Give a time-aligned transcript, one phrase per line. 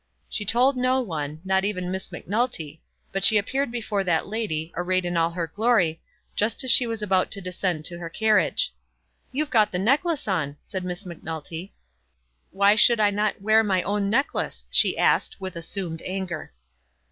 [0.31, 5.05] She told no one, not even Miss Macnulty; but she appeared before that lady, arrayed
[5.05, 6.01] in all her glory,
[6.35, 8.73] just as she was about to descend to her carriage.
[9.31, 11.73] "You've got the necklace on!" said Miss Macnulty.
[12.49, 16.51] "Why should I not wear my own necklace?" she asked, with assumed anger.